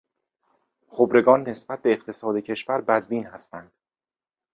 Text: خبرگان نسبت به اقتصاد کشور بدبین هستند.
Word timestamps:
خبرگان 0.87 1.41
نسبت 1.49 1.81
به 1.81 1.91
اقتصاد 1.91 2.37
کشور 2.37 2.81
بدبین 2.81 3.25
هستند. 3.25 3.71